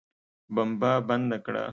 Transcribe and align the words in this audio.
بمبه 0.55 0.91
بنده 1.07 1.37
کړه. 1.45 1.63